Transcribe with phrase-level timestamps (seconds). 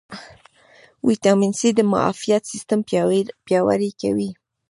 [1.07, 2.79] ویټامین سي د معافیت سیستم
[3.47, 4.29] پیاوړی کوي